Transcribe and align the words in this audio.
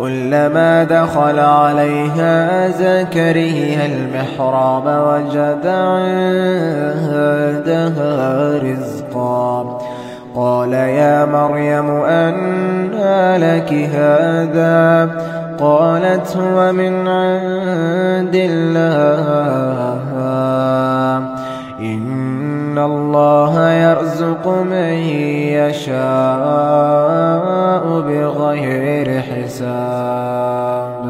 كلما 0.00 0.84
دخل 0.84 1.38
عليها 1.38 2.68
زكريا 2.68 3.86
المحراب 3.86 4.84
وجد 4.86 5.66
عندها 5.66 6.68
رزقا. 8.58 9.78
قال 10.36 10.72
يا 10.72 11.24
مريم 11.24 11.90
أنى 12.04 13.38
لك 13.38 13.72
هذا؟ 13.72 15.10
قالت 15.60 16.36
هو 16.36 16.72
من 16.72 17.08
عند 17.08 18.34
الله. 18.34 20.00
إن 21.80 22.78
الله 22.78 23.70
يرزق 23.70 24.48
من 24.48 24.92
يشاء. 25.60 27.59
بغير 28.40 29.20
حساب. 29.20 31.04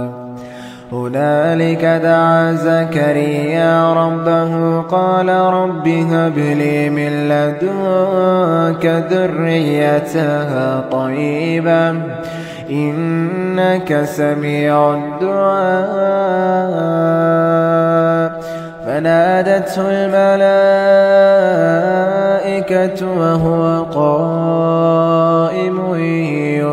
هنالك 0.93 1.85
دعا 1.85 2.53
زكريا 2.53 3.93
ربه 3.93 4.81
قال 4.81 5.29
رب 5.29 5.89
هب 5.89 6.39
لي 6.39 6.91
من 6.91 7.29
لدنك 7.29 9.05
ذريتها 9.11 10.81
طيبة 10.93 11.91
إنك 12.71 14.03
سميع 14.05 14.95
الدعاء. 14.95 16.11
فنادته 18.87 19.83
الملائكة 19.91 20.61
وهو 23.19 23.63
قائم 23.85 25.77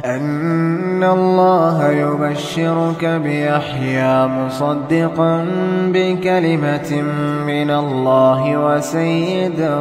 أن 0.04 1.04
الله 1.04 1.90
يبشرك 1.90 3.04
بيحيى 3.04 4.26
مصدقا 4.26 5.46
بكلمة 5.88 7.02
من 7.46 7.70
الله 7.70 8.56
وسيدا 8.56 9.78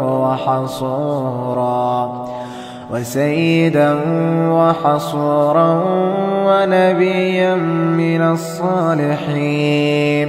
وحصورا. 0.00 1.94
وسيدا 2.92 4.00
وحصورا 4.50 5.84
ونبيا 6.46 7.54
من 7.96 8.22
الصالحين. 8.22 10.28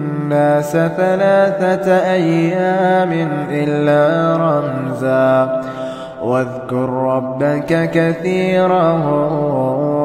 الناس 0.31 0.71
ثلاثة 0.71 2.11
أيام 2.11 3.11
إلا 3.51 4.37
رمزا. 4.37 5.61
واذكر 6.23 6.89
ربك 6.89 7.89
كثيرا 7.93 8.93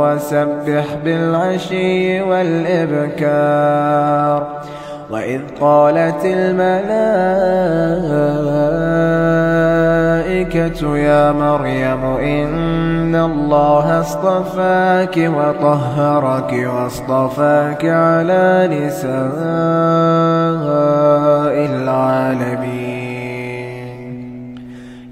وسبح 0.02 0.84
بالعشي 1.04 2.22
والإبكار. 2.22 3.66
وإذ 5.10 5.40
قالت 5.60 6.24
الملائكة 6.24 7.66
يا 10.82 11.32
مريم 11.32 12.04
إن 12.04 13.14
الله 13.14 14.00
اصطفاك 14.00 15.16
وطهرك 15.16 16.52
واصطفاك 16.74 17.84
على 17.84 18.68
نساء 18.72 19.16
العالمين. 21.72 23.06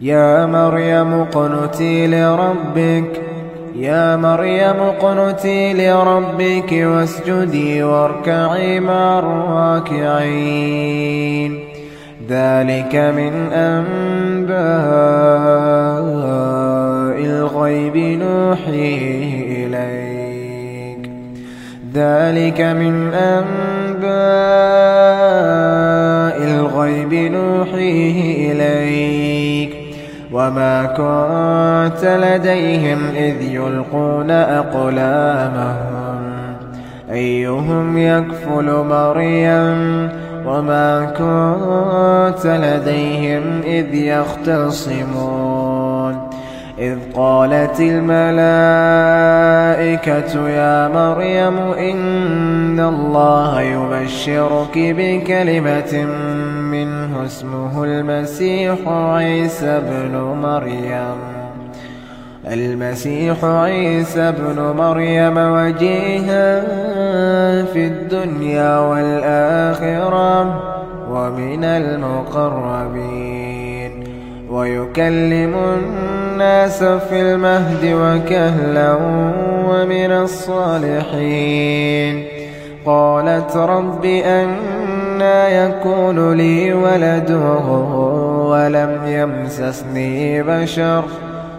يا 0.03 0.47
مريم 0.47 1.15
اقنتي 1.15 2.07
لربك 2.07 3.23
يا 3.77 4.17
مريم 4.17 4.81
اقنتي 4.81 5.73
لربك 5.73 6.73
واسجدي 6.73 7.83
واركعي 7.83 8.81
مع 8.81 9.19
الراكعين. 9.19 10.45
ذلك 12.29 12.95
من 12.95 13.53
أنباء 13.53 14.55
الغيب 17.25 17.97
نوحيه 17.97 19.67
إليك. 19.67 21.11
ذلك 21.95 22.61
من 22.61 23.15
أنباء 23.15 24.05
الغيب 26.51 27.15
نوحيه 27.15 28.53
إليك. 28.53 29.77
وما 30.33 30.85
كنت 30.85 32.05
لديهم 32.05 32.99
إذ 33.17 33.43
يلقون 33.43 34.31
أقلامهم. 34.31 35.95
أيهم 37.13 37.99
يكفل 37.99 38.73
مريم 38.73 40.09
وما 40.47 41.05
كنت 41.05 42.47
لديهم 42.47 43.61
إذ 43.65 43.95
يختصمون 43.95 45.65
إذ 46.79 46.99
قالت 47.15 47.81
الملائكة 47.81 48.49
يا 50.49 50.89
مريم 50.89 51.59
إن 51.59 52.81
الله 52.81 53.61
يبشرك 53.61 54.73
بكلمة 54.75 56.05
منه 56.71 57.25
اسمه 57.27 57.85
المسيح 57.85 58.79
عيسى 58.89 59.81
بن 59.81 60.17
مريم 60.43 61.17
المسيح 62.53 63.45
عيسى 63.45 64.33
بن 64.33 64.63
مريم 64.77 65.39
وجيها 65.39 66.61
في 67.65 67.87
الدنيا 67.87 68.79
والآخرة 68.79 70.63
ومن 71.11 71.65
المقربين. 71.65 73.25
ويكلم 74.51 75.55
الناس 75.55 76.85
في 76.85 77.21
المهد 77.21 77.85
وكهلا 77.85 78.95
ومن 79.69 80.13
الصالحين. 80.13 81.65
قالت 82.87 83.57
رب 83.57 84.05
أنا 84.05 85.49
يكون 85.49 86.33
لي 86.33 86.73
ولد 86.73 87.31
ولم 88.51 89.01
يمسسني 89.07 90.43
بشر. 90.43 91.05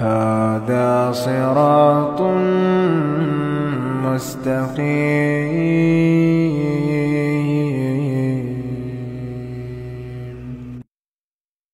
هذا 0.00 1.12
صراط 1.12 2.20
مستقيم. 4.04 5.30